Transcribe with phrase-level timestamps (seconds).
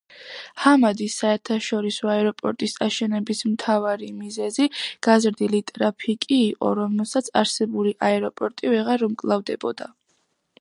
[0.61, 4.65] ჰამადის საერთაშორისო აეროპორტის აშენების მთავარი მიზეზი
[5.09, 9.93] გაზრდილი ტრაფიკი იყო რომელსაც არსებული აეროპორტი ვეღარ უმკლავდებოდა.